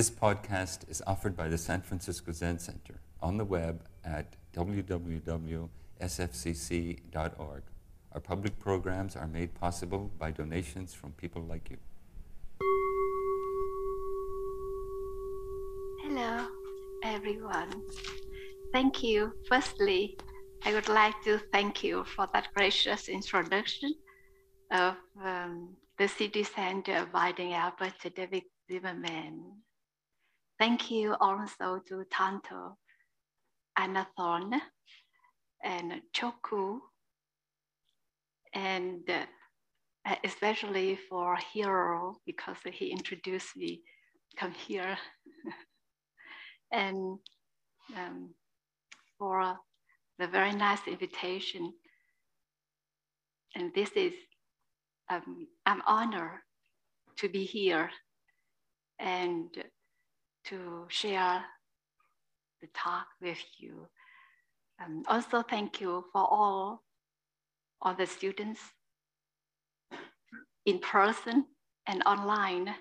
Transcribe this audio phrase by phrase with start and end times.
[0.00, 5.72] This podcast is offered by the San Francisco Zen Center on the web at www.sfzc.org.
[8.12, 11.76] Our public programs are made possible by donations from people like you.
[16.02, 16.46] Hello,
[17.04, 17.70] everyone.
[18.72, 19.34] Thank you.
[19.50, 20.16] Firstly,
[20.64, 23.94] I would like to thank you for that gracious introduction
[24.70, 29.60] of um, the City Center Binding Abbot David Zimmerman.
[30.60, 32.76] Thank you also to Tanto,
[33.78, 34.60] Anathon,
[35.64, 36.80] and Choku,
[38.52, 43.80] and uh, especially for Hero because he introduced me,
[44.36, 44.98] come here,
[46.72, 47.18] and
[47.96, 48.34] um,
[49.18, 49.56] for
[50.18, 51.72] the very nice invitation.
[53.54, 54.12] And this is,
[55.08, 56.40] um, I'm honored
[57.16, 57.88] to be here.
[58.98, 59.48] And
[60.44, 61.44] to share
[62.60, 63.86] the talk with you.
[64.82, 66.82] Um, also, thank you for all,
[67.82, 68.60] all the students
[70.66, 71.46] in person
[71.86, 72.74] and online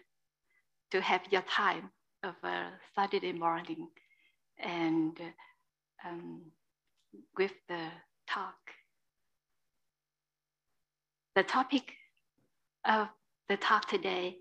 [0.92, 1.90] to have your time
[2.24, 3.88] of a Saturday morning
[4.58, 5.18] and
[6.06, 6.42] um,
[7.38, 7.88] with the
[8.28, 8.56] talk.
[11.36, 11.94] The topic
[12.86, 13.08] of
[13.48, 14.38] the talk today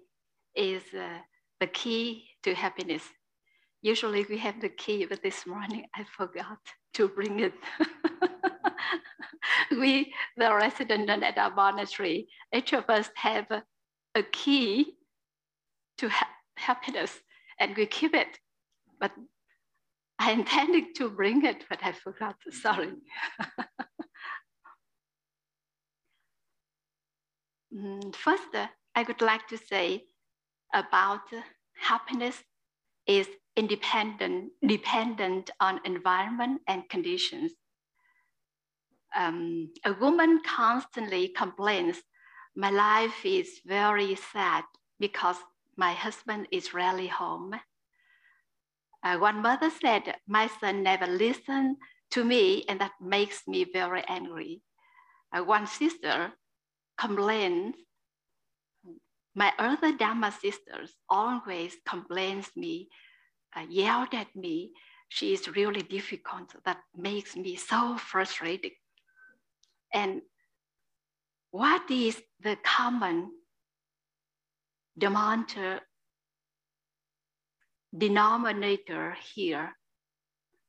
[0.55, 1.19] is uh,
[1.61, 3.03] the key to happiness.
[3.83, 6.59] Usually we have the key, but this morning I forgot
[6.95, 7.53] to bring it.
[9.71, 13.63] we, the resident at our monastery, each of us have a,
[14.33, 14.95] key
[15.99, 16.27] to ha
[16.57, 17.13] happiness
[17.61, 18.41] and we keep it.
[18.99, 19.13] But
[20.19, 22.37] I intended to bring it, but I forgot.
[22.51, 22.93] Sorry.
[27.71, 28.49] Mm, first,
[28.95, 30.05] I would like to say
[30.73, 31.29] about
[31.79, 32.43] happiness
[33.07, 37.53] is independent, dependent on environment and conditions.
[39.17, 42.03] Um, a woman constantly complains,
[42.55, 44.65] my life is very sad
[45.01, 45.37] because
[45.77, 47.55] my husband is rarely home
[49.03, 51.77] uh, one mother said, My son never listened
[52.11, 54.63] to me, and that makes me very angry.
[55.33, 56.33] Uh, one sister
[56.99, 57.77] complains,
[59.39, 62.89] My other Dharma sisters always complains me,
[63.57, 64.73] uh, yelled at me.
[65.11, 66.57] She is really difficult.
[66.65, 68.73] That makes me so frustrated.
[69.95, 70.23] And
[71.53, 73.31] what is the common
[74.99, 75.83] denominator
[77.97, 79.71] denominator here,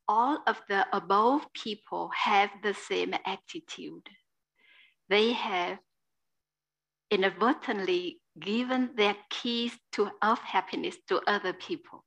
[0.08, 4.08] all of the above people have the same attitude.
[5.10, 5.80] They have
[7.10, 12.04] inadvertently given their keys to, of happiness to other people.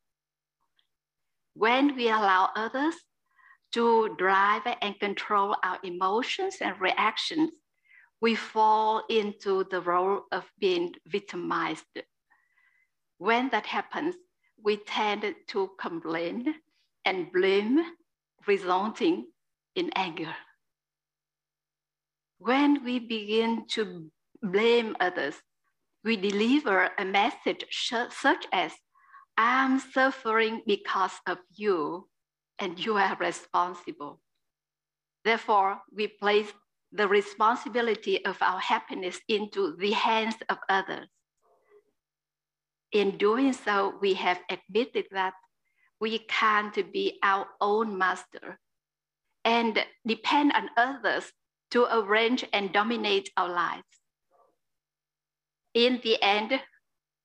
[1.55, 2.94] When we allow others
[3.72, 7.50] to drive and control our emotions and reactions,
[8.21, 11.84] we fall into the role of being victimized.
[13.19, 14.15] When that happens,
[14.62, 16.55] we tend to complain
[17.05, 17.82] and blame,
[18.47, 19.27] resulting
[19.75, 20.34] in anger.
[22.38, 24.11] When we begin to
[24.43, 25.34] blame others,
[26.04, 28.72] we deliver a message such as,
[29.36, 32.08] I'm suffering because of you,
[32.58, 34.20] and you are responsible.
[35.24, 36.52] Therefore, we place
[36.92, 41.08] the responsibility of our happiness into the hands of others
[42.92, 45.34] in doing so, we have admitted that
[45.98, 48.58] we can't be our own master
[49.44, 51.32] and depend on others
[51.70, 54.01] to arrange and dominate our lives.
[55.75, 56.60] In the end,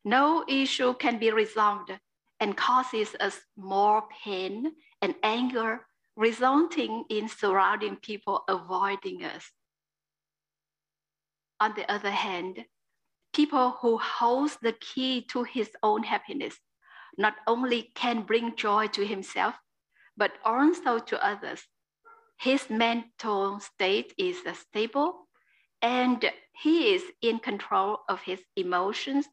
[0.06, 1.92] no issue can be resolved
[2.40, 4.72] and causes us more pain
[5.02, 5.86] and anger,
[6.16, 9.52] resulting in surrounding people avoiding us.
[11.60, 12.66] On the other hand,
[13.34, 16.56] people who holds the key to his own happiness
[17.18, 19.56] not only can bring joy to himself,
[20.16, 21.64] but also to others.
[22.40, 25.27] His mental state is stable
[25.82, 29.28] and he is in control of his emotions,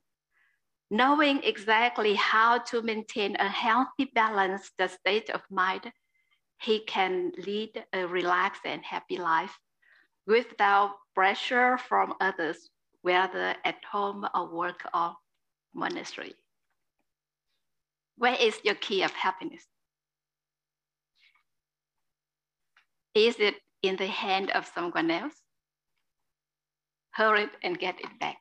[0.91, 5.91] knowing exactly how to maintain a healthy, balanced state of mind.
[6.61, 9.59] He can lead a relaxed and happy life
[10.27, 12.71] without pressure from others
[13.03, 15.15] whether at home or work or
[15.75, 16.35] monastery.
[18.17, 19.67] Where is your key of happiness?
[23.15, 25.44] Is it in the hand of someone else?
[27.15, 28.39] Hurry and get it back.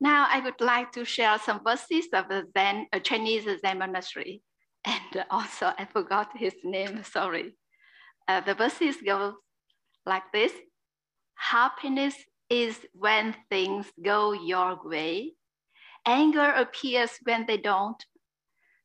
[0.00, 4.42] Now I would like to share some verses of the Zen, a Chinese Zen monastery.
[4.86, 7.56] And also I forgot his name, sorry.
[8.28, 9.34] Uh, the verses go
[10.04, 10.52] like this.
[11.34, 12.14] Happiness
[12.48, 15.34] is when things go your way.
[16.06, 18.00] Anger appears when they don't.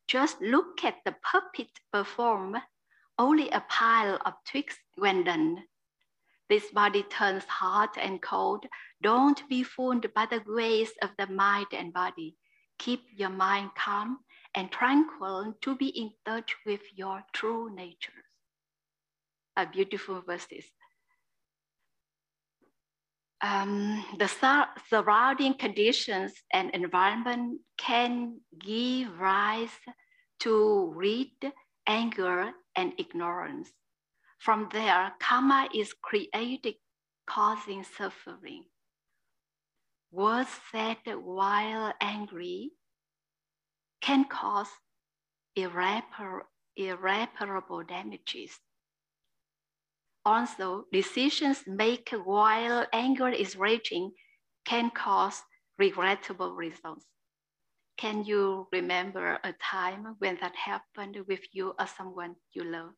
[0.08, 2.58] Just look at the puppet perform,
[3.22, 5.64] only a pile of twigs when done.
[6.50, 8.66] This body turns hot and cold.
[9.04, 12.36] Don't be fooled by the grace of the mind and body.
[12.80, 14.18] Keep your mind calm
[14.56, 18.24] and tranquil to be in touch with your true nature.
[19.56, 20.66] A beautiful verses.
[23.44, 29.78] Um, the sur- surrounding conditions and environment can give rise
[30.40, 31.54] to greed,
[31.88, 33.74] anger, and ignorance.
[34.40, 36.76] From there, karma is created,
[37.26, 38.66] causing suffering.
[40.12, 42.72] Words said while angry
[44.02, 44.70] can cause
[45.58, 48.60] irrepar- irreparable damages.
[50.26, 54.12] Also, decisions made while anger is raging
[54.66, 55.44] can cause
[55.78, 57.06] regrettable results.
[58.02, 62.96] Can you remember a time when that happened with you or someone you love?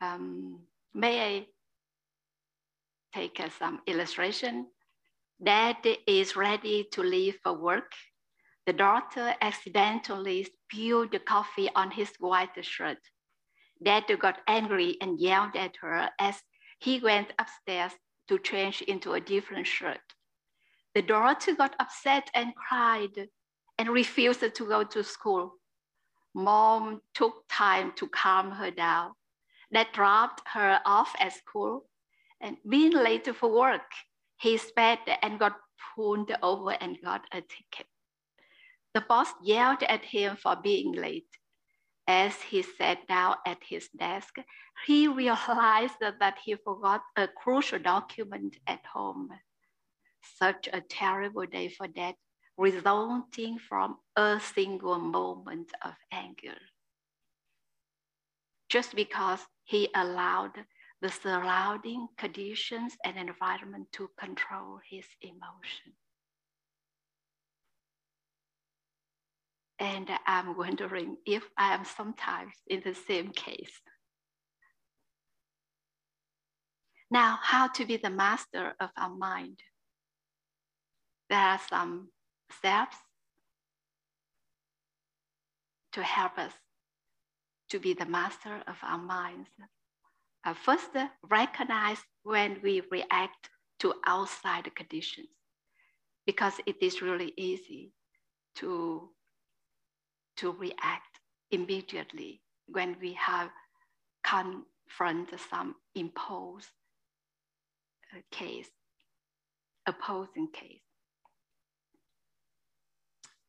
[0.00, 0.58] Um,
[0.92, 1.46] may I
[3.14, 4.66] take uh, some illustration?
[5.40, 5.76] Dad
[6.08, 7.92] is ready to leave for work.
[8.66, 12.98] The daughter accidentally spilled the coffee on his white shirt.
[13.80, 16.42] Dad got angry and yelled at her as
[16.80, 17.92] he went upstairs
[18.26, 20.15] to change into a different shirt.
[20.96, 23.28] The daughter got upset and cried
[23.76, 25.56] and refused to go to school.
[26.34, 29.12] Mom took time to calm her down
[29.70, 31.84] that dropped her off at school.
[32.40, 33.90] And being late for work,
[34.40, 35.58] he sped and got
[35.94, 37.88] pulled over and got a ticket.
[38.94, 41.28] The boss yelled at him for being late.
[42.08, 44.36] As he sat down at his desk,
[44.86, 49.28] he realized that he forgot a crucial document at home.
[50.34, 52.16] Such a terrible day for that,
[52.58, 56.58] resulting from a single moment of anger.
[58.68, 60.52] Just because he allowed
[61.00, 65.92] the surrounding conditions and environment to control his emotion.
[69.78, 73.80] And I'm wondering if I am sometimes in the same case.
[77.10, 79.60] Now, how to be the master of our mind?
[81.28, 82.08] There are some
[82.50, 82.96] steps
[85.92, 86.52] to help us
[87.70, 89.48] to be the master of our minds.
[90.44, 93.50] Uh, first, uh, recognize when we react
[93.80, 95.28] to outside conditions,
[96.26, 97.92] because it is really easy
[98.56, 99.10] to,
[100.36, 101.18] to react
[101.50, 103.50] immediately when we have
[104.22, 106.68] confront some imposed
[108.14, 108.70] uh, case,
[109.86, 110.85] opposing case.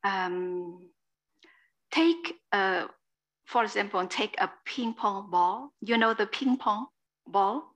[0.08, 0.90] Um,
[1.90, 2.88] take a
[3.48, 6.86] for example, take a ping pong ball, you know the ping pong
[7.26, 7.72] ball,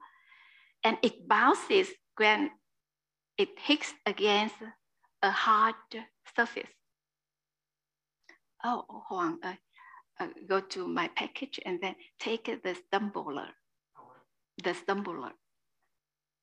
[0.85, 2.51] and it bounces when
[3.39, 4.57] it hits against
[5.23, 5.75] a hard
[6.37, 6.69] surface.
[8.65, 9.55] Oh, Huang, uh,
[10.21, 13.49] uh, go to my package and then take the stumbler.
[14.63, 15.33] The stumbler.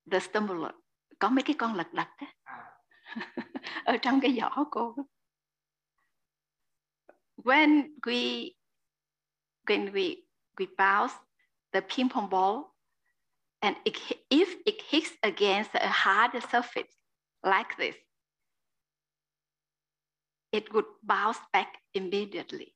[0.07, 0.73] The stumbler.
[1.19, 2.27] Có mấy cái con lật lật á.
[3.85, 4.95] ở trong cái giỏ cô.
[7.43, 8.55] When we
[9.67, 10.23] when we,
[10.57, 11.13] we bounce
[11.73, 12.73] the ping pong ball,
[13.61, 13.97] and it,
[14.31, 16.91] if it hits against a hard surface
[17.43, 17.95] like this,
[20.51, 22.73] it would bounce back immediately.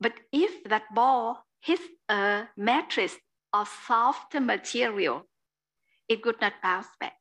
[0.00, 3.16] But if that ball hits a mattress
[3.52, 5.28] or soft material,
[6.08, 7.16] it would not bounce back.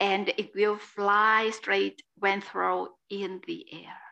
[0.00, 4.05] And it will fly straight when thrown in the air.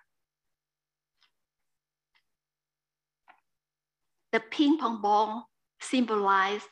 [4.34, 5.48] The ping pong ball
[5.80, 6.68] symbolizes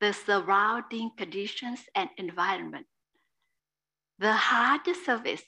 [0.00, 2.84] the surrounding conditions and environment.
[4.18, 5.40] The hard surface,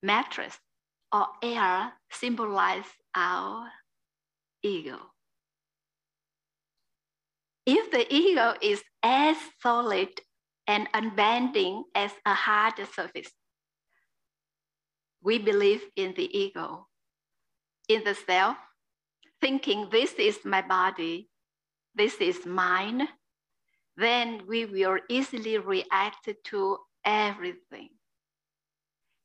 [0.00, 0.56] mattress,
[1.12, 3.72] or air symbolize our
[4.62, 5.00] ego.
[7.66, 10.10] If the ego is as solid
[10.68, 13.32] and unbending as a hard surface,
[15.24, 16.86] we believe in the ego,
[17.88, 18.56] in the self,
[19.42, 21.28] thinking this is my body,
[21.96, 23.08] this is mine,
[23.96, 27.90] then we will easily react to everything.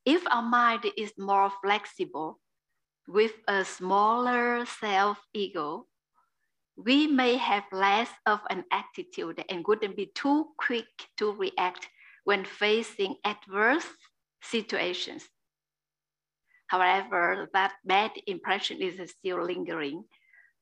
[0.05, 2.39] If our mind is more flexible
[3.07, 5.85] with a smaller self ego,
[6.75, 11.87] we may have less of an attitude and wouldn't be too quick to react
[12.23, 13.87] when facing adverse
[14.41, 15.23] situations.
[16.67, 20.03] However, that bad impression is still lingering.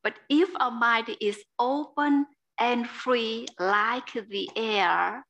[0.04, 2.28] But if our mind is open
[2.60, 5.26] and free like the air,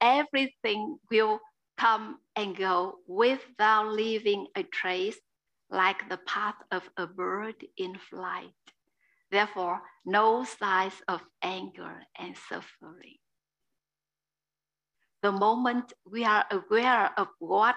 [0.00, 1.40] everything will
[1.76, 5.18] come and go without leaving a trace
[5.70, 8.54] like the path of a bird in flight.
[9.30, 13.18] Therefore, no signs of anger and suffering.
[15.22, 17.76] The moment we are aware of what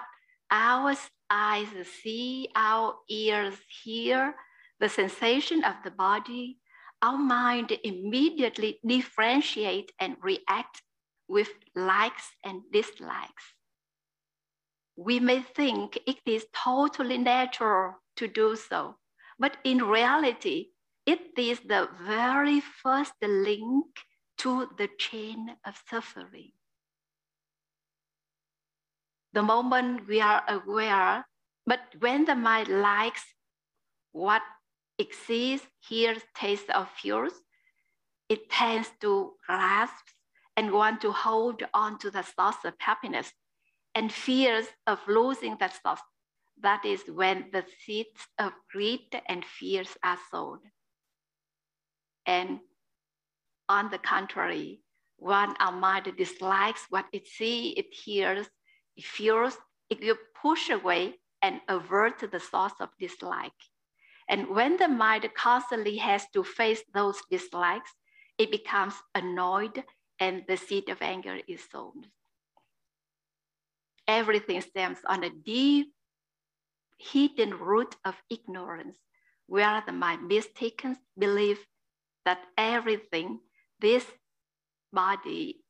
[0.52, 0.94] our
[1.30, 1.68] eyes
[2.02, 4.34] see, our ears hear,
[4.80, 6.58] the sensation of the body,
[7.00, 10.82] our mind immediately differentiate and react
[11.26, 13.54] with likes and dislikes.
[14.96, 18.96] We may think it is totally natural to do so,
[19.38, 20.68] but in reality,
[21.06, 23.86] it is the very first link
[24.38, 26.52] to the chain of suffering.
[29.32, 31.26] The moment we are aware,
[31.66, 33.24] but when the mind likes
[34.12, 34.42] what
[34.98, 37.32] it sees, hears, tastes, or feels,
[38.28, 40.04] it tends to grasp
[40.56, 43.32] and want to hold on to the source of happiness
[43.94, 46.00] and fears of losing that source.
[46.60, 50.60] That is when the seeds of greed and fears are sown.
[52.26, 52.60] And
[53.68, 54.80] on the contrary,
[55.16, 58.46] when our mind dislikes what it sees, it hears,
[58.96, 59.56] it feels,
[59.90, 63.52] it will push away and avert the source of dislike.
[64.28, 67.90] And when the mind constantly has to face those dislikes,
[68.38, 69.84] it becomes annoyed
[70.20, 72.06] and the seed of anger is sown.
[74.06, 75.92] Everything stems on a deep,
[76.98, 78.96] hidden root of ignorance,
[79.46, 81.66] where the mind mistaken belief
[82.24, 83.40] that everything,
[83.80, 84.06] this
[84.92, 85.64] body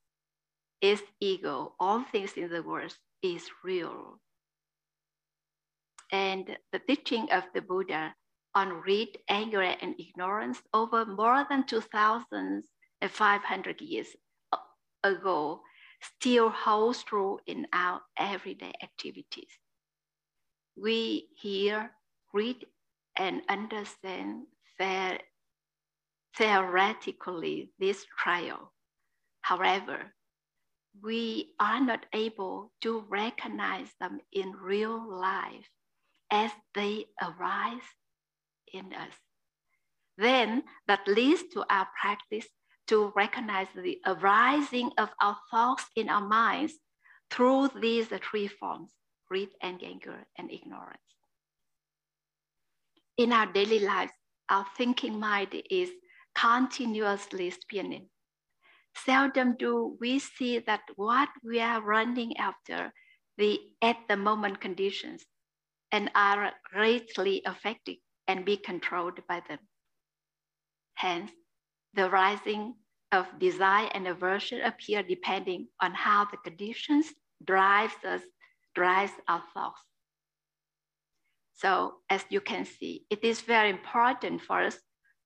[0.81, 4.21] is ego, all things in the world is real.
[6.11, 8.15] And the teaching of the Buddha
[8.55, 14.09] on greed, anger, and ignorance over more than 2,500 years
[15.03, 15.63] ago
[16.03, 19.59] still holds true in our everyday activities.
[20.77, 21.93] We hear,
[22.35, 22.67] read,
[23.17, 24.47] and understand
[26.37, 28.73] theoretically this trial.
[29.43, 30.13] However,
[31.01, 35.69] we are not able to recognize them in real life
[36.31, 37.89] as they arise
[38.73, 39.15] in us.
[40.19, 42.47] Then that leads to our practice
[42.89, 46.75] to recognize the arising of our thoughts in our minds
[47.31, 48.93] through these three forms
[49.33, 50.99] greed, and anger, and ignorance.
[53.17, 54.13] In our daily lives,
[54.51, 55.89] our thinking mind is
[56.35, 58.11] continuously spinning.
[58.95, 62.93] Seldom do we see that what we are running after
[63.39, 65.25] the at the moment conditions
[65.91, 67.97] and are greatly affected
[68.29, 69.59] and be controlled by them.
[70.95, 71.33] Hence,
[71.95, 72.75] the rising
[73.11, 77.07] of desire and aversion appear depending on how the conditions
[77.45, 78.23] drives us,
[78.75, 79.83] drives our thoughts.
[81.55, 84.79] So as you can see, it is very important for us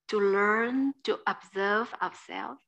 [0.09, 2.61] to learn to observe ourselves,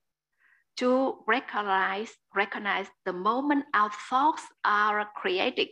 [0.78, 5.68] to recognize, recognize the moment our thoughts are created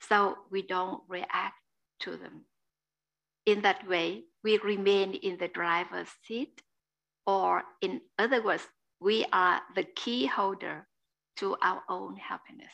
[0.00, 1.60] so we don't react
[2.00, 2.46] to them.
[3.44, 6.62] In that way, we remain in the driver's seat
[7.26, 8.66] or in other words,
[9.00, 10.86] we are the key holder
[11.36, 12.72] to our own happiness.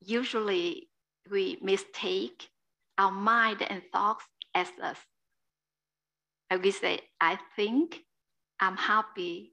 [0.00, 0.88] Usually
[1.30, 2.50] we mistake
[2.98, 4.24] our mind and thoughts
[4.54, 4.98] as us.
[6.50, 8.04] And we say, I think,
[8.60, 9.52] I'm happy,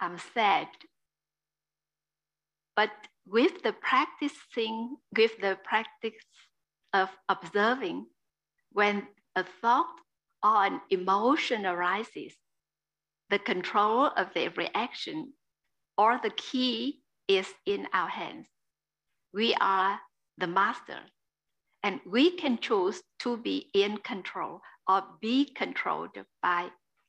[0.00, 0.68] I'm sad.
[2.74, 2.90] But
[3.26, 6.24] with the practicing, with the practice
[6.92, 8.06] of observing,
[8.72, 9.94] when a thought
[10.42, 12.34] or an emotion arises,
[13.30, 15.32] the control of the reaction
[15.96, 18.46] or the key is in our hands.
[19.34, 20.00] We are
[20.38, 21.00] the master,
[21.88, 26.68] and we can choose to be in control or be controlled by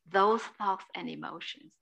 [0.10, 1.74] those thoughts and emotions.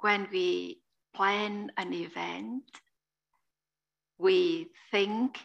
[0.00, 0.78] when we
[1.14, 2.62] plan an event
[4.18, 5.38] we think,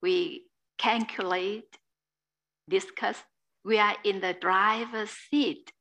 [0.00, 0.44] we
[0.78, 1.76] calculate,
[2.68, 3.22] discuss,
[3.64, 5.72] we are in the driver's seat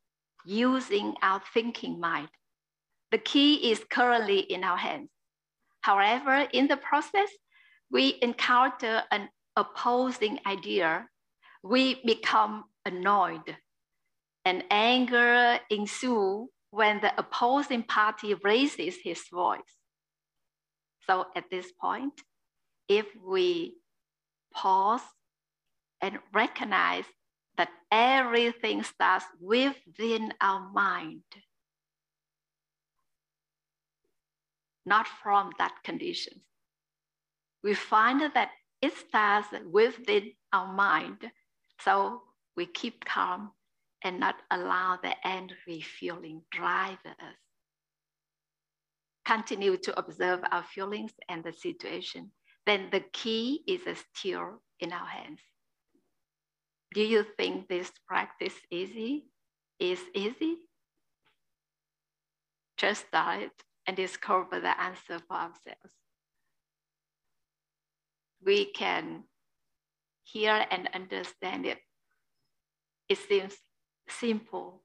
[0.45, 2.29] using our thinking mind.
[3.15, 5.07] The key is currently in our hands.
[5.79, 7.29] However, in the process,
[7.89, 11.07] we encounter an opposing idea.
[11.63, 13.55] We become annoyed
[14.43, 19.77] and anger ensues when the opposing party raises his voice.
[21.07, 22.22] So at this point,
[22.89, 23.77] if we
[24.53, 25.07] pause
[26.01, 27.05] and recognize
[27.55, 31.24] that everything starts within our mind,
[34.86, 36.42] not from that condition.
[37.63, 38.51] We find that
[38.82, 41.32] it starts within our mind,
[41.82, 42.22] so
[42.56, 43.51] we keep calm
[44.04, 47.38] and not allow the angry feeling drive us.
[49.25, 52.30] Continue to observe our feelings and the situation.
[52.68, 53.82] Then the key is
[54.13, 55.39] still in our hands.
[56.94, 59.25] Do you think this practice easy?
[59.80, 60.58] Is easy?
[62.77, 63.51] Just start
[63.88, 65.94] and discover the answer for ourselves.
[68.44, 69.24] We can
[70.24, 71.80] hear and understand it.
[73.10, 73.54] It seems
[74.10, 74.84] simple.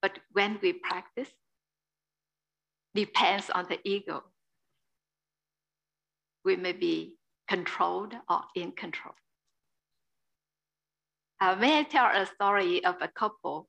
[0.00, 1.30] But when we practice,
[2.94, 4.24] depends on the ego.
[6.44, 7.16] We may be
[7.48, 9.14] controlled or in control.
[11.40, 13.68] Uh, may I tell a story of a couple,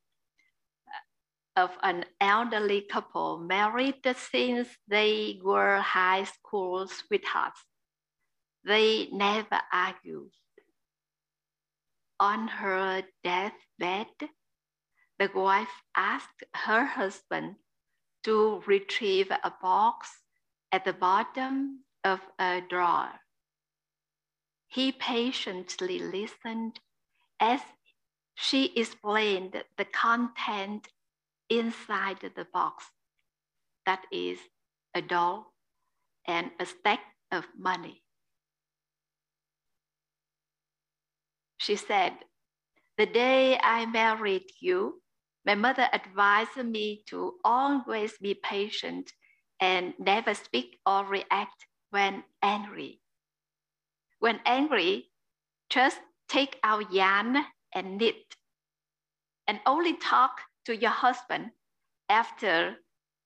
[1.56, 7.64] of an elderly couple married since they were high school sweethearts.
[8.64, 10.32] They never argued.
[12.20, 14.30] On her deathbed,
[15.20, 17.56] the wife asked her husband
[18.24, 20.10] to retrieve a box
[20.72, 23.20] at the bottom of a drawer.
[24.68, 26.80] He patiently listened
[27.40, 27.62] as
[28.34, 30.88] she explained the content
[31.50, 32.86] inside the box.
[33.86, 34.40] That is
[34.94, 35.54] a doll
[36.28, 37.02] and a stack
[37.32, 38.04] of money.
[41.58, 42.14] She said,
[42.98, 45.02] The day I married you,
[45.46, 49.12] my mother advised me to always be patient
[49.60, 53.00] and never speak or react when angry.
[54.20, 55.10] When angry,
[55.70, 58.36] just take out yarn and knit,
[59.48, 61.52] and only talk to your husband
[62.10, 62.76] after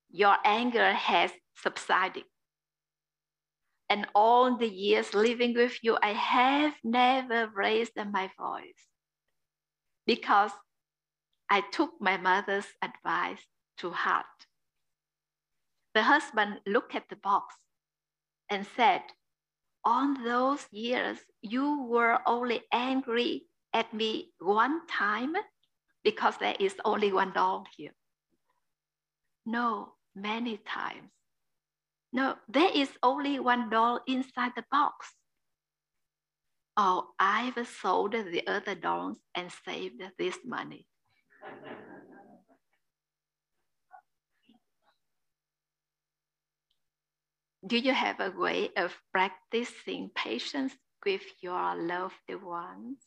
[0.09, 2.23] your anger has subsided.
[3.89, 8.87] And all the years living with you, I have never raised my voice
[10.05, 10.51] because
[11.49, 13.41] I took my mother's advice
[13.77, 14.25] to heart.
[15.93, 17.55] The husband looked at the box
[18.49, 19.01] and said,
[19.85, 25.35] On those years, you were only angry at me one time
[26.07, 27.91] because there is only one doll here.
[29.45, 31.11] No, many times.
[32.13, 35.13] No, there is only one doll inside the box.
[36.77, 40.87] Oh, I've sold the other dolls and saved this money.
[47.67, 53.06] Do you have a way of practicing patience with your loved ones?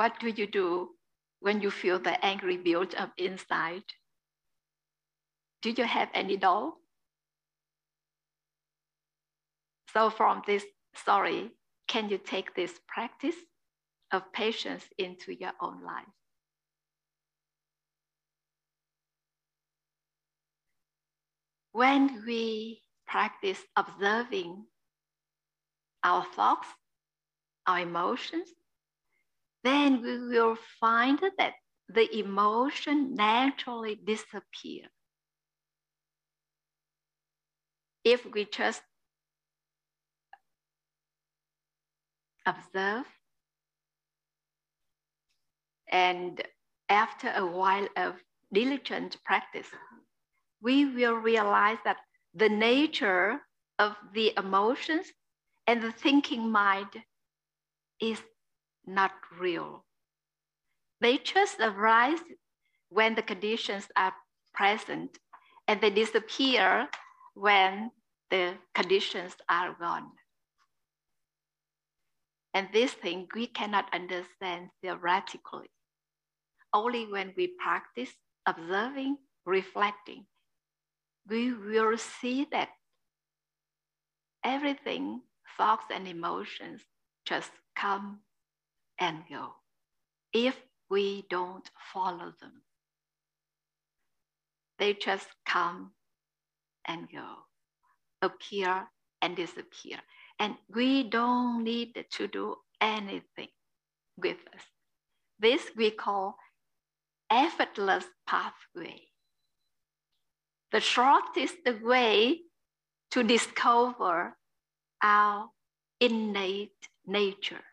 [0.00, 0.96] What do you do
[1.40, 3.84] when you feel the angry build up inside?
[5.60, 6.78] Do you have any doll?
[9.92, 11.50] So from this story,
[11.86, 13.36] can you take this practice
[14.10, 16.14] of patience into your own life.
[21.72, 24.64] When we practice observing
[26.02, 26.68] our thoughts,
[27.66, 28.48] our emotions,
[29.64, 31.54] then we will find that
[31.88, 34.86] the emotion naturally disappear.
[38.04, 38.82] If we just
[42.46, 43.04] observe
[45.90, 46.42] and
[46.88, 48.14] after a while of
[48.52, 49.66] diligent practice,
[50.62, 51.98] we will realize that
[52.34, 53.40] the nature
[53.78, 55.06] of the emotions
[55.66, 56.88] and the thinking mind
[58.00, 58.22] is
[58.94, 59.84] not real.
[61.00, 62.20] They just arise
[62.90, 64.12] when the conditions are
[64.52, 65.18] present
[65.68, 66.88] and they disappear
[67.34, 67.90] when
[68.30, 70.10] the conditions are gone.
[72.52, 75.70] And this thing we cannot understand theoretically
[76.72, 78.10] only when we practice
[78.46, 80.26] observing, reflecting,
[81.28, 82.68] we will see that
[84.44, 85.22] everything,
[85.56, 86.82] thoughts and emotions
[87.24, 88.20] just come
[89.00, 89.54] and go
[90.32, 90.56] if
[90.90, 92.62] we don't follow them.
[94.78, 95.92] They just come
[96.86, 97.34] and go,
[98.22, 98.88] appear
[99.22, 99.98] and disappear.
[100.38, 103.48] And we don't need to do anything
[104.16, 104.62] with us.
[105.38, 106.36] This we call
[107.30, 109.00] effortless pathway.
[110.72, 112.40] The shortest way
[113.10, 114.36] to discover
[115.02, 115.48] our
[116.00, 117.64] innate nature.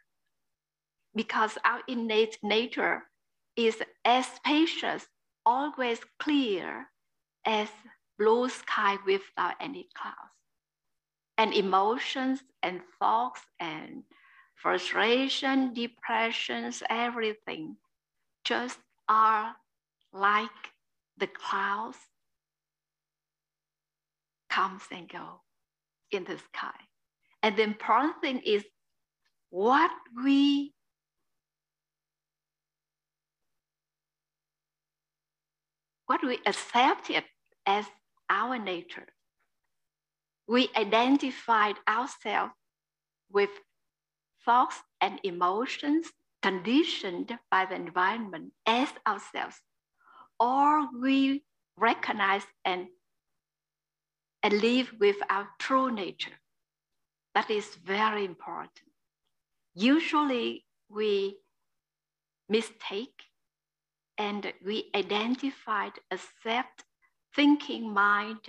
[1.18, 3.02] Because our innate nature
[3.56, 5.08] is as spacious,
[5.48, 6.88] always clear
[7.44, 7.70] as
[8.20, 10.38] blue sky without any clouds.
[11.40, 14.04] And emotions and thoughts and
[14.56, 17.78] frustration, depressions, everything
[18.44, 18.78] just
[19.10, 19.56] are
[20.14, 20.50] like
[21.18, 21.98] the clouds
[24.52, 25.42] comes and go
[26.12, 26.80] in the sky.
[27.42, 28.64] And the important thing is
[29.50, 29.92] what
[30.24, 30.74] we
[36.08, 37.24] what we accepted
[37.66, 37.86] as
[38.30, 39.08] our nature.
[40.48, 42.54] We identified ourselves
[43.32, 43.50] with
[44.46, 46.08] thoughts and emotions
[46.42, 49.58] conditioned by the environment as ourselves,
[50.40, 51.44] or we
[51.78, 52.88] recognize and,
[54.42, 56.40] and live with our true nature.
[57.36, 58.72] That is very important.
[59.76, 61.38] Usually we
[62.50, 63.24] mistake
[64.18, 66.84] and we identified, accept
[67.36, 68.40] thinking mind,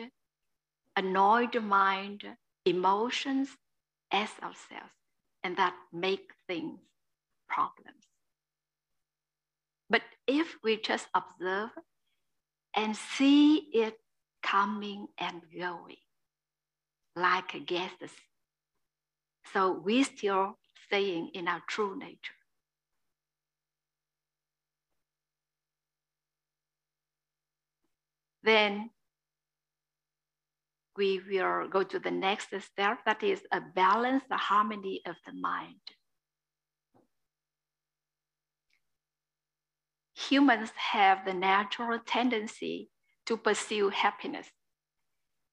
[0.97, 2.25] annoyed mind,
[2.65, 3.51] emotions
[4.11, 4.93] as ourselves,
[5.45, 6.81] and that make things
[7.49, 8.05] problems.
[9.91, 11.71] But if we just observe
[12.75, 13.99] and see it
[14.43, 15.97] coming and going
[17.17, 18.13] like a gases,
[19.53, 22.38] so we still staying in our true nature.
[28.49, 28.89] Then
[30.97, 35.35] we will go to the next step that is a balance, the harmony of the
[35.35, 35.85] mind.
[40.15, 42.89] Humans have the natural tendency
[43.27, 44.47] to pursue happiness.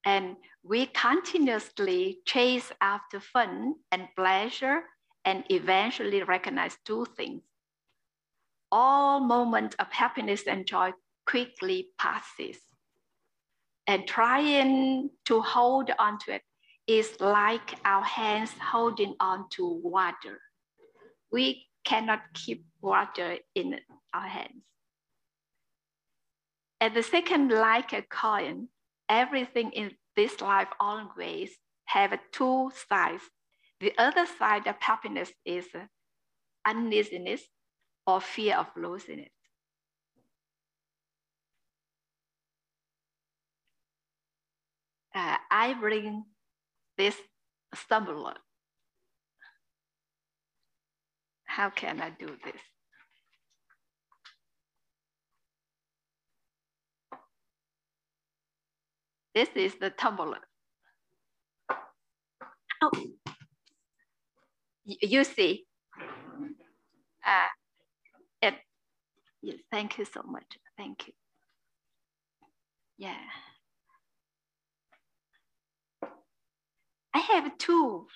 [0.06, 4.84] And we continuously chase after fun and pleasure
[5.26, 7.42] and eventually recognize two things.
[8.72, 10.92] All moments of happiness and joy
[11.26, 12.65] quickly passes
[13.86, 16.42] and trying to hold on to it
[16.86, 20.40] is like our hands holding on to water.
[21.32, 23.78] We cannot keep water in
[24.14, 24.64] our hands.
[26.80, 28.68] And the second, like a coin,
[29.08, 31.50] everything in this life always
[31.86, 33.22] have two sides.
[33.80, 35.66] The other side of happiness is
[36.66, 37.42] uneasiness
[38.06, 39.30] or fear of losing it.
[45.16, 46.24] Uh, I bring
[46.98, 47.16] this
[47.74, 48.34] stumbler.
[51.44, 52.60] How can I do this?
[59.34, 60.40] This is the tumbler.
[62.82, 62.90] Oh,
[64.84, 65.64] you see,
[67.26, 67.46] uh,
[68.42, 68.54] it,
[69.70, 70.58] thank you so much.
[70.76, 71.12] Thank you.
[72.98, 73.16] Yeah.
[77.16, 78.08] I have two.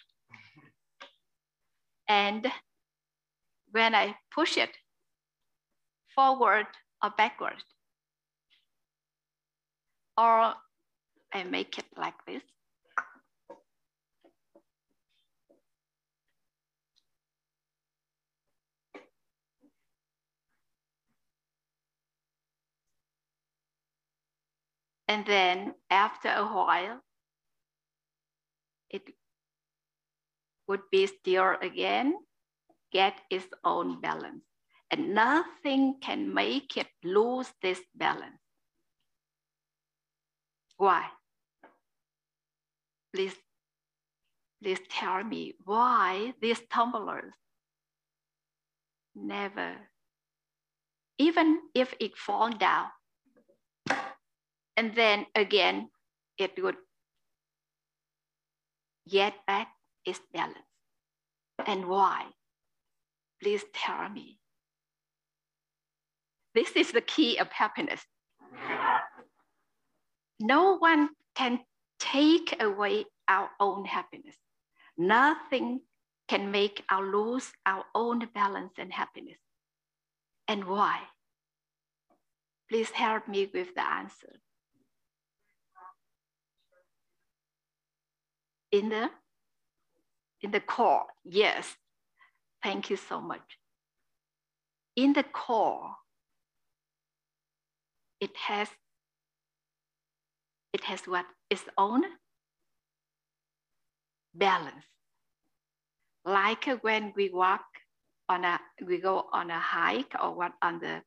[2.06, 2.46] And
[3.72, 4.76] when I push it
[6.14, 6.66] forward
[7.02, 7.64] or backward,
[10.18, 10.52] or
[11.32, 12.42] I make it like this.
[25.08, 27.00] And then after a while,
[28.90, 29.02] it
[30.68, 32.14] would be still again,
[32.92, 34.44] get its own balance.
[34.90, 38.40] And nothing can make it lose this balance.
[40.76, 41.06] Why?
[43.14, 43.36] Please,
[44.62, 47.34] please tell me why these tumblers
[49.14, 49.76] never,
[51.18, 52.86] even if it fall down,
[54.76, 55.90] and then again,
[56.38, 56.76] it would
[59.10, 59.68] get back
[60.04, 60.58] its balance.
[61.66, 62.26] And why?
[63.42, 64.38] Please tell me.
[66.54, 68.02] This is the key of happiness.
[70.40, 71.60] No one can
[71.98, 74.36] take away our own happiness.
[74.96, 75.80] Nothing
[76.28, 79.38] can make our lose our own balance and happiness.
[80.48, 81.00] And why?
[82.68, 84.40] Please help me with the answer.
[88.72, 89.10] In the
[90.42, 91.76] in the core, yes.
[92.62, 93.58] Thank you so much.
[94.96, 95.96] In the core,
[98.20, 98.68] it has
[100.72, 102.04] it has what its own
[104.34, 104.84] balance.
[106.24, 107.64] Like when we walk
[108.28, 111.02] on a, we go on a hike or what on the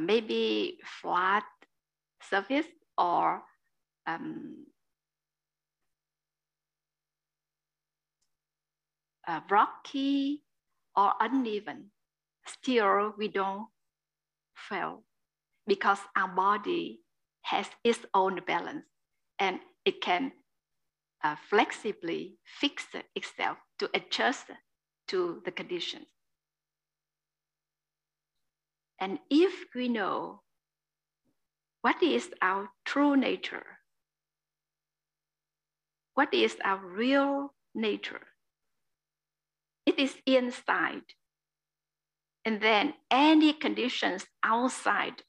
[0.00, 1.44] maybe flat
[2.22, 3.42] surface or
[4.06, 4.66] um,
[9.26, 10.42] uh, rocky
[10.96, 11.90] or uneven,
[12.46, 13.66] still we don't
[14.54, 15.02] fail
[15.66, 17.00] because our body
[17.42, 18.84] has its own balance
[19.38, 20.32] and it can
[21.22, 24.46] uh, flexibly fix itself to adjust
[25.08, 26.06] to the conditions.
[29.00, 30.42] And if we know
[31.82, 33.66] what is our true nature,
[36.14, 38.26] what is our real nature,
[39.86, 41.14] it is inside.
[42.44, 45.22] And then any conditions outside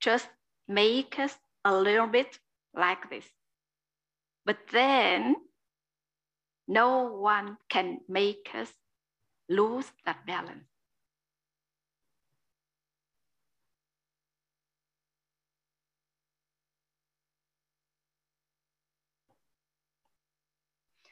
[0.00, 0.28] just
[0.66, 2.38] make us a little bit
[2.74, 3.26] like this.
[4.46, 5.36] But then
[6.66, 8.72] no one can make us
[9.48, 10.64] lose that balance.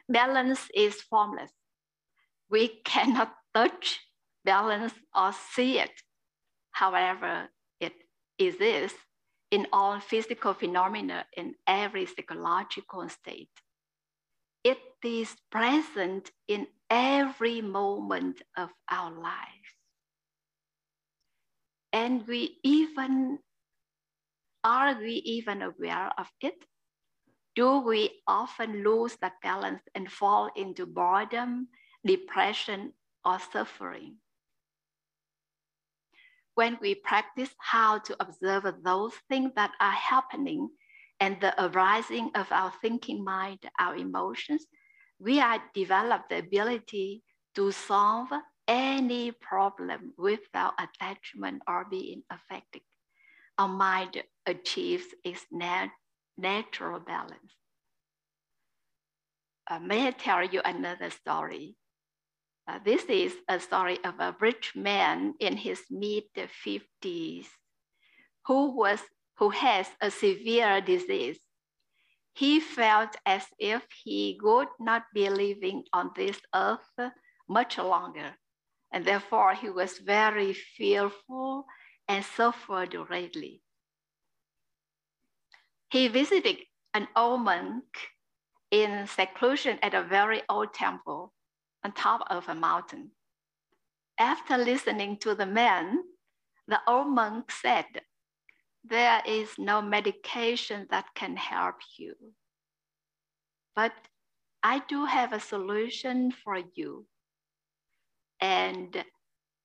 [0.08, 1.57] Balance is formless.
[2.50, 4.00] We cannot touch
[4.44, 5.92] balance or see it.
[6.70, 7.48] However,
[7.80, 7.92] it
[8.38, 8.98] exists
[9.50, 13.50] in all physical phenomena in every psychological state.
[14.64, 19.72] It is present in every moment of our lives.
[21.92, 23.38] And we even,
[24.62, 26.64] are we even aware of it?
[27.56, 31.68] Do we often lose that balance and fall into boredom,
[32.04, 32.92] depression,
[33.24, 34.18] or suffering?
[36.58, 40.68] when we practice how to observe those things that are happening
[41.20, 44.66] and the arising of our thinking mind, our emotions,
[45.20, 47.22] we are develop the ability
[47.54, 48.26] to solve
[48.66, 52.82] any problem without attachment or being affected.
[53.56, 55.90] Our mind achieves its nat
[56.36, 57.54] natural balance.
[59.70, 61.76] Uh, may I tell you another story?
[62.68, 67.46] Uh, this is a story of a rich man in his mid 50s
[68.44, 69.00] who was
[69.38, 71.38] who has a severe disease.
[72.34, 76.92] He felt as if he would not be living on this earth
[77.48, 78.36] much longer,
[78.92, 81.64] and therefore he was very fearful
[82.06, 83.62] and suffered greatly.
[85.90, 86.58] He visited
[86.92, 87.84] an old monk
[88.70, 91.32] in seclusion at a very old temple
[91.88, 93.10] on top of a mountain.
[94.18, 96.00] After listening to the man,
[96.66, 97.86] the old monk said,
[98.84, 102.14] There is no medication that can help you.
[103.74, 103.92] But
[104.62, 107.06] I do have a solution for you.
[108.40, 109.04] And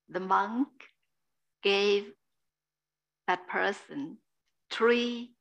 [0.07, 0.69] the monk
[1.61, 2.05] gave
[3.27, 4.17] that person
[4.71, 5.33] three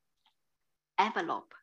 [0.98, 1.54] envelope.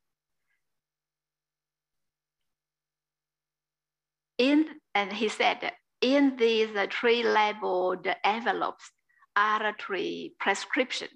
[4.40, 8.92] In and he said, in these three labeled envelopes
[9.36, 11.10] are three prescription.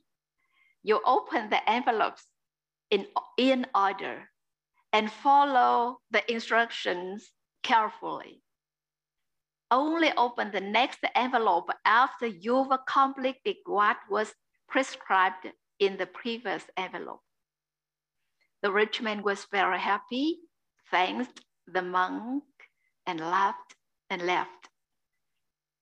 [0.83, 2.27] You open the envelopes
[2.91, 3.07] in,
[3.37, 4.29] in order
[4.91, 7.31] and follow the instructions
[7.63, 8.43] carefully.
[9.71, 14.33] Only open the next envelope after you've completed what was
[14.67, 15.47] prescribed
[15.79, 17.21] in the previous envelope.
[18.61, 20.39] The rich man was very happy,
[20.91, 22.43] thanked the monk
[23.05, 23.75] and laughed
[24.09, 24.69] and left.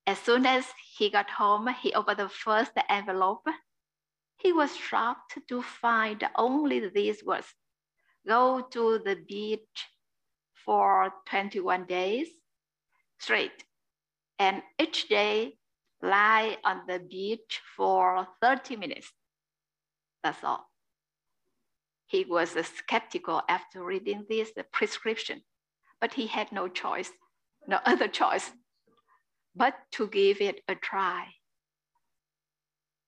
[0.08, 0.66] As soon as
[0.98, 3.48] he got home, he opened the first envelope.
[4.38, 7.54] He was shocked to find only these words
[8.28, 9.88] go to the beach
[10.66, 12.28] for 21 days
[13.20, 13.64] straight,
[14.40, 15.58] and each day
[16.02, 19.12] lie on the beach for 30 minutes.
[20.24, 20.70] That's all.
[22.08, 25.44] He was skeptical after reading this prescription
[26.02, 27.12] but he had no choice,
[27.68, 28.52] no other choice
[29.56, 31.26] but to give it a try.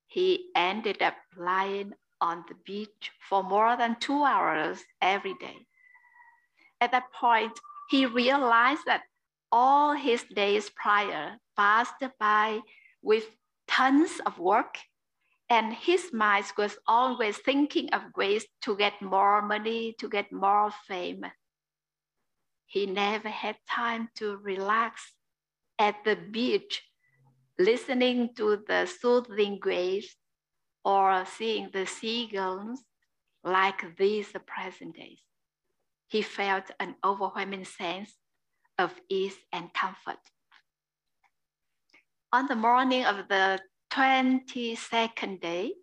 [0.07, 5.65] He ended up lying on the beach for more than two hours every day.
[6.79, 9.03] At that point, he realized that
[9.51, 12.59] all his days prior passed by
[13.01, 13.25] with
[13.67, 14.77] tons of work,
[15.49, 20.71] and his mind was always thinking of ways to get more money, to get more
[20.87, 21.25] fame.
[22.73, 25.13] He never had time to relax
[25.77, 26.81] at the beach,
[27.59, 30.15] listening to the soothing waves
[30.83, 32.83] or seeing the seagulls
[33.43, 35.21] like these present days.
[36.07, 38.17] He felt an overwhelming sense
[38.79, 40.23] of ease and comfort.
[42.31, 43.59] On the morning of the
[43.91, 45.73] 22nd day,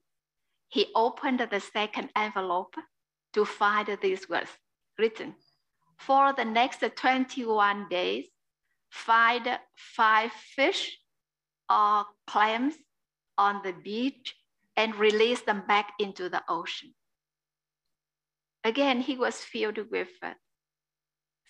[0.67, 2.75] he opened the second envelope
[3.35, 4.51] to find these words
[4.99, 5.37] written.
[6.01, 8.27] For the next 21 days,
[8.89, 10.99] find five fish
[11.69, 12.75] or clams
[13.37, 14.35] on the beach
[14.77, 16.95] and release them back into the ocean.
[18.65, 20.33] Again, he was filled with uh,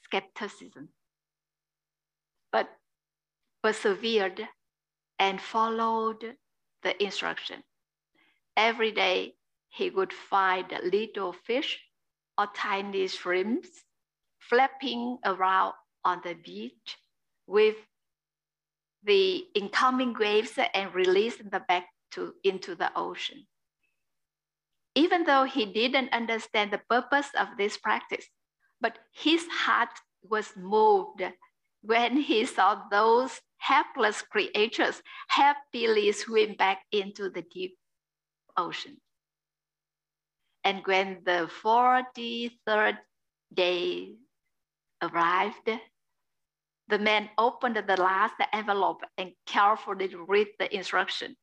[0.02, 0.88] skepticism,
[2.50, 2.68] but
[3.62, 4.48] persevered
[5.20, 6.36] and followed
[6.82, 7.62] the instruction.
[8.56, 9.36] Every day,
[9.68, 11.80] he would find little fish
[12.36, 13.84] or tiny shrimps
[14.48, 15.74] flapping around
[16.04, 16.96] on the beach
[17.46, 17.76] with
[19.04, 23.46] the incoming waves and releasing them back to, into the ocean.
[24.94, 28.26] Even though he didn't understand the purpose of this practice,
[28.80, 29.90] but his heart
[30.22, 31.22] was moved
[31.82, 37.76] when he saw those helpless creatures happily swim back into the deep
[38.56, 38.96] ocean.
[40.64, 42.98] And when the 43rd
[43.52, 44.14] day
[45.02, 45.70] arrived,
[46.88, 51.36] the man opened the last envelope and carefully read the instruction.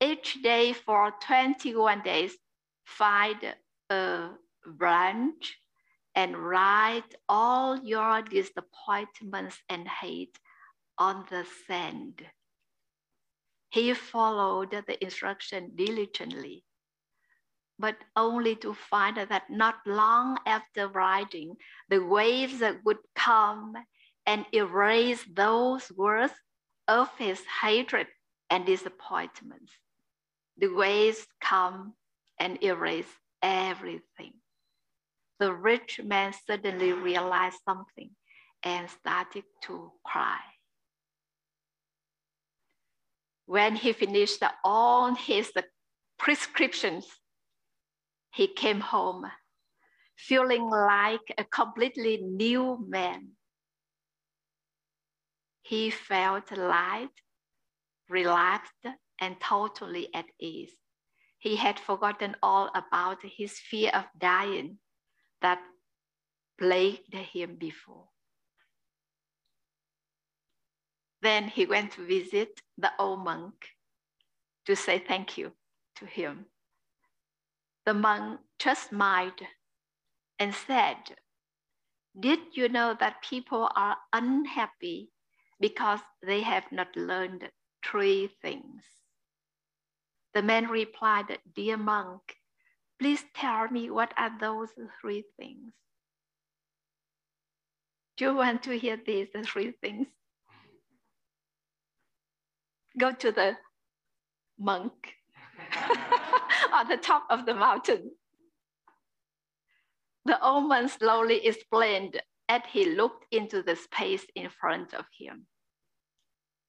[0.00, 2.36] Each day for 21 days,
[2.84, 3.54] find
[3.88, 4.30] a
[4.66, 5.58] branch
[6.14, 10.38] and write all your disappointments and hate
[10.98, 12.22] on the sand.
[13.70, 16.64] He followed the instruction diligently
[17.82, 21.56] but only to find that not long after writing,
[21.88, 23.74] the waves would come
[24.24, 26.32] and erase those words
[26.86, 28.06] of his hatred
[28.50, 29.72] and disappointments.
[30.58, 31.94] The waves come
[32.38, 34.34] and erase everything.
[35.40, 38.10] The rich man suddenly realized something
[38.62, 40.38] and started to cry.
[43.46, 45.50] When he finished all his
[46.16, 47.06] prescriptions,
[48.32, 49.30] he came home
[50.16, 53.32] feeling like a completely new man.
[55.62, 57.10] He felt light,
[58.08, 58.86] relaxed,
[59.20, 60.74] and totally at ease.
[61.38, 64.78] He had forgotten all about his fear of dying
[65.40, 65.60] that
[66.58, 68.08] plagued him before.
[71.20, 73.54] Then he went to visit the old monk
[74.66, 75.52] to say thank you
[75.96, 76.46] to him
[77.84, 79.40] the monk just smiled
[80.38, 80.96] and said,
[82.18, 85.10] Did you know that people are unhappy
[85.60, 87.50] because they have not learned
[87.84, 88.82] three things?
[90.34, 92.22] The man replied, Dear monk,
[92.98, 95.72] please tell me what are those three things?
[98.16, 100.06] Do you want to hear these three things?
[102.98, 103.56] Go to the
[104.58, 104.92] monk.
[106.72, 108.10] on the top of the mountain.
[110.24, 115.46] The old man slowly explained as he looked into the space in front of him.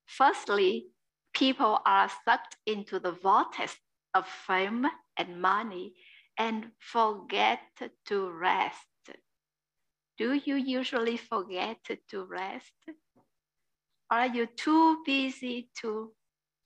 [0.06, 0.88] Firstly,
[1.34, 3.76] people are sucked into the vortex
[4.14, 4.86] of fame
[5.18, 5.94] and money
[6.38, 7.60] and forget
[8.06, 8.88] to rest.
[10.18, 11.78] Do you usually forget
[12.10, 12.74] to rest?
[14.10, 16.14] Are you too busy to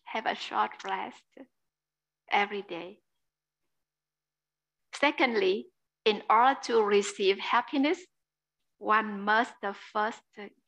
[0.06, 1.24] have a short rest
[2.32, 3.00] every day?
[5.00, 5.68] Secondly,
[6.06, 8.00] in order to receive happiness,
[8.80, 9.54] one must
[9.94, 10.24] first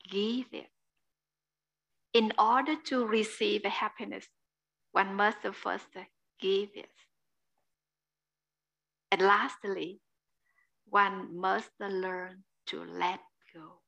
[0.08, 0.70] give it.
[2.12, 4.28] In order to receive happiness,
[4.92, 5.88] one must first
[6.40, 6.92] give it.
[9.10, 10.00] And lastly,
[10.84, 13.20] one must learn to let
[13.52, 13.80] go.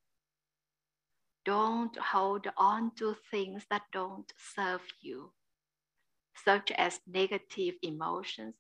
[1.45, 5.33] Don't hold on to things that don't serve you,
[6.35, 8.55] such as negative emotions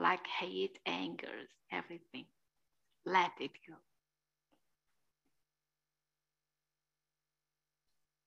[0.00, 2.24] like hate, anger, everything.
[3.04, 3.74] Let it go.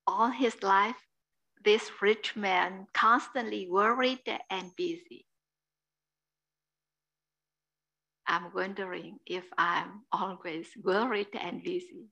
[0.05, 0.95] All his life,
[1.63, 5.25] this rich man constantly worried and busy.
[8.27, 12.07] I'm wondering if I'm always worried and busy.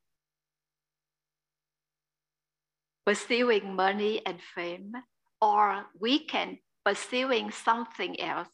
[3.05, 4.93] Pursuing money and fame,
[5.41, 8.47] or we can pursuing something else.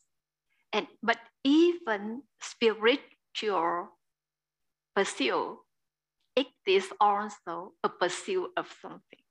[0.74, 3.90] And but even spiritual
[4.96, 5.60] pursuit,
[6.36, 9.24] it is also a pursuit of something.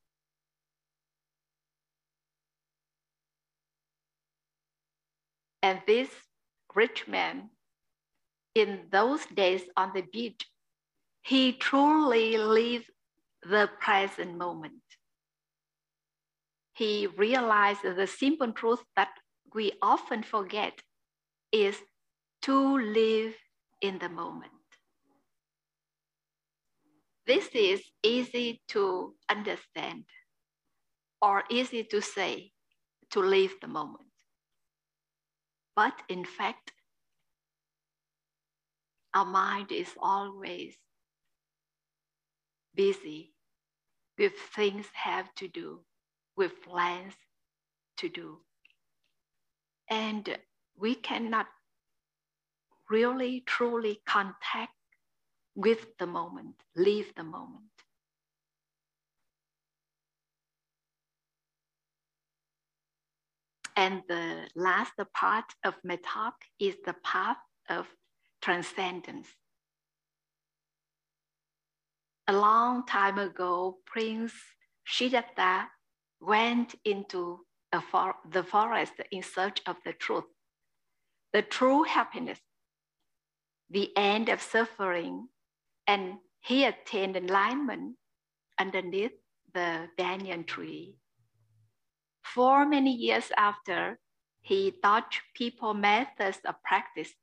[5.63, 6.09] And this
[6.75, 7.51] rich man,
[8.55, 10.47] in those days on the beach,
[11.23, 12.91] he truly lived
[13.43, 14.83] the present moment.
[16.73, 19.11] He realized the simple truth that
[19.55, 20.83] we often forget
[21.65, 21.77] is
[22.43, 23.35] to live
[23.81, 24.53] in the moment.
[27.27, 30.05] This is easy to understand
[31.21, 32.53] or easy to say
[33.11, 34.09] to live the moment.
[35.75, 36.73] But in fact,
[39.15, 40.77] our mind is always
[42.75, 43.33] busy
[44.19, 45.81] with things have to do,
[46.37, 47.15] with plans
[47.99, 48.39] to do.
[49.91, 50.39] And
[50.79, 51.47] we cannot
[52.91, 54.73] really truly contact
[55.55, 57.65] with the moment, live the moment.
[63.75, 67.37] And the last part of my talk is the path
[67.69, 67.87] of
[68.41, 69.29] transcendence.
[72.29, 74.33] A long time ago, Prince
[74.87, 75.69] Siddhartha
[76.21, 77.41] went into
[77.91, 80.25] for the forest in search of the truth,
[81.37, 82.41] the true happiness,
[83.69, 85.29] the end of suffering,
[85.87, 87.97] and he attained enlightenment
[88.59, 89.13] underneath
[89.53, 90.97] the banyan tree
[92.37, 93.99] for many years after,
[94.43, 97.15] he taught people methods of practice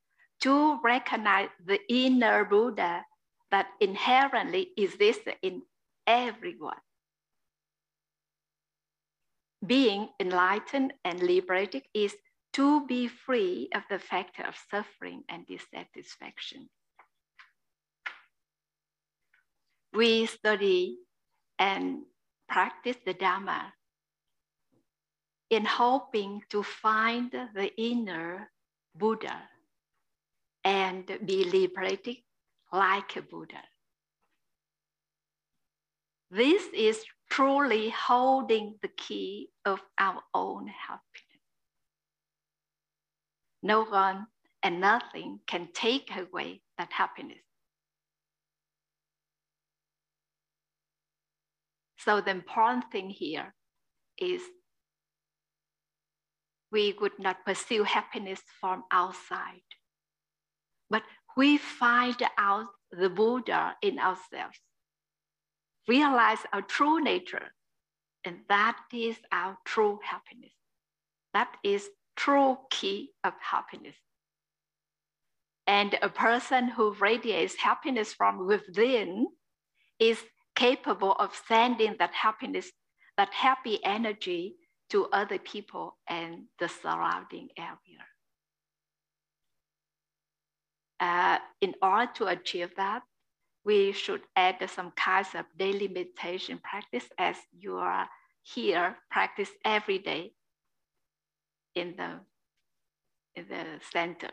[0.42, 3.06] to recognize the inner Buddha
[3.52, 5.62] that inherently exists in
[6.08, 6.82] everyone.
[9.66, 12.16] Being enlightened and liberated is
[12.54, 16.70] to be free of the factor of suffering and dissatisfaction.
[19.94, 20.98] We study
[21.60, 22.04] and
[22.48, 23.74] practice the Dharma
[25.50, 28.50] in hoping to find the inner
[28.96, 29.42] Buddha
[30.64, 32.18] and be liberated
[32.72, 33.64] like a Buddha.
[36.32, 41.33] This is truly holding the key of our own happiness.
[43.64, 44.28] No one
[44.62, 47.40] and nothing can take away that happiness.
[51.98, 53.56] So the important thing here
[54.18, 54.42] is
[56.74, 59.62] we would not pursue happiness from outside.
[60.90, 61.04] But
[61.38, 64.60] we find out the Buddha in ourselves,
[65.88, 67.54] realize our true nature,
[68.26, 70.54] and that is our true happiness.
[71.34, 73.96] That is true key of happiness.
[75.66, 79.28] And a person who radiates happiness from within
[80.00, 80.20] is
[80.56, 82.72] capable of sending that happiness,
[83.18, 84.56] that happy energy
[84.90, 88.04] to other people and the surrounding area.
[91.00, 93.04] Uh, in order to achieve that,
[93.66, 98.08] we should add some kinds of daily meditation practice as you are
[98.44, 100.34] here, practice every day
[101.76, 102.20] in the,
[103.36, 104.30] in the center.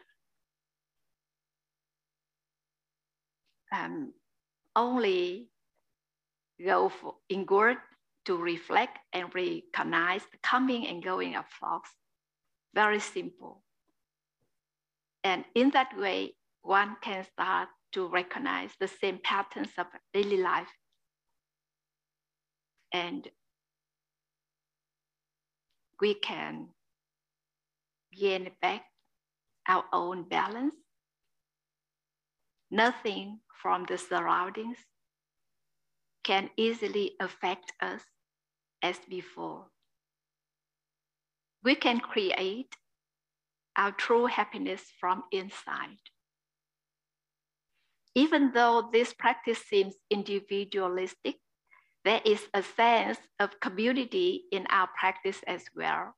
[3.72, 4.12] Um,
[4.74, 5.49] only
[6.64, 7.76] go for inward
[8.26, 11.91] to reflect and recognize the coming and going of thoughts.
[12.74, 13.62] Very simple.
[15.24, 20.68] And in that way, one can start to recognize the same patterns of daily life.
[22.93, 23.26] And
[26.01, 26.68] we can
[28.21, 28.85] gain back
[29.66, 30.75] our own balance.
[32.71, 34.79] Nothing from the surroundings
[36.23, 38.03] can easily affect us
[38.83, 39.66] as before.
[41.64, 42.77] We can create
[43.77, 46.05] our true happiness from inside.
[48.14, 51.37] Even though this practice seems individualistic,
[52.05, 56.14] there is a sense of community in our practice as well.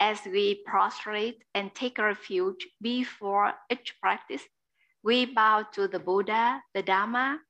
[0.00, 4.42] As we prostrate and take refuge before each practice,
[5.02, 7.40] we bow to the Buddha, the Dharma,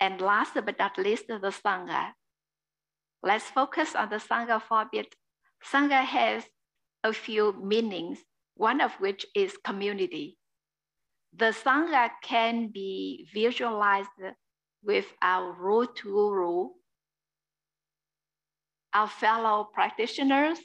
[0.00, 2.12] and last but not least, the Sangha.
[3.22, 5.14] Let's focus on the Sangha for a bit.
[5.64, 6.44] Sangha has
[7.04, 8.18] a few meanings,
[8.54, 10.38] one of which is community.
[11.34, 14.10] The Sangha can be visualized
[14.82, 16.70] with our root guru,
[18.92, 20.58] our fellow practitioners,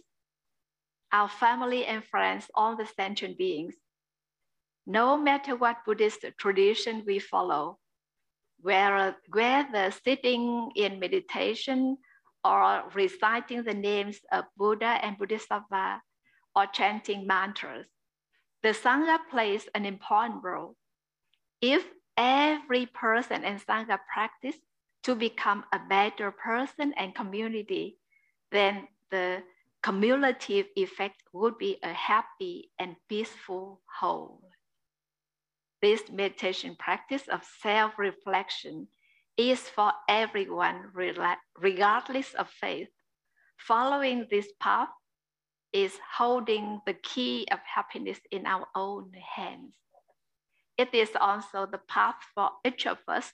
[1.11, 3.75] our family and friends, all the sentient beings.
[4.85, 7.79] No matter what Buddhist tradition we follow,
[8.61, 9.15] whether,
[10.03, 11.97] sitting in meditation
[12.43, 16.01] or reciting the names of Buddha and Bodhisattva
[16.55, 17.87] or chanting mantras,
[18.63, 20.75] the Sangha plays an important role.
[21.61, 21.85] If
[22.15, 24.55] every person in Sangha practice
[25.03, 27.97] to become a better person and community,
[28.51, 29.43] then the
[29.87, 34.41] cumulative effect would be a happy and peaceful whole.
[35.81, 38.89] This meditation practice of self reflection
[39.37, 40.91] is for everyone,
[41.55, 42.89] regardless of faith.
[43.57, 44.89] Following this path
[45.71, 49.75] is holding the key of happiness in our own hands.
[50.77, 53.31] It is also the path for each of us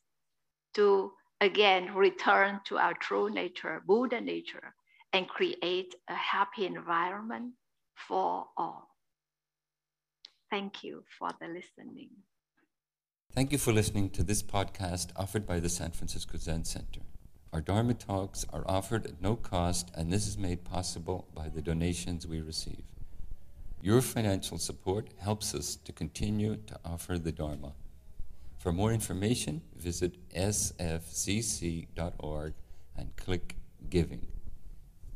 [0.75, 4.75] to again return to our true nature, Buddha nature,
[5.13, 7.53] and create a happy environment
[8.07, 8.89] for all.
[10.49, 12.09] Thank you for the listening.
[13.33, 17.01] Thank you for listening to this podcast offered by the San Francisco Zen Center.
[17.51, 21.61] Our Dharma talks are offered at no cost, and this is made possible by the
[21.61, 22.83] donations we receive.
[23.81, 27.73] Your financial support helps us to continue to offer the Dharma.
[28.57, 30.93] For more information, visit sfzc.org
[32.95, 33.55] and click
[33.89, 34.32] Giving.